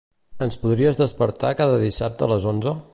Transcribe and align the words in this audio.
Ens 0.45 0.57
podries 0.61 0.97
despertar 1.01 1.53
cada 1.61 1.79
dissabte 1.87 2.29
a 2.29 2.33
les 2.35 2.51
onze? 2.55 2.77